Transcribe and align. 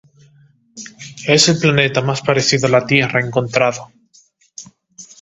Es 1.27 1.47
el 1.47 1.59
planeta 1.59 2.01
más 2.01 2.23
parecido 2.23 2.65
a 2.65 2.71
la 2.71 2.87
Tierra 2.87 3.23
encontrado. 3.23 3.91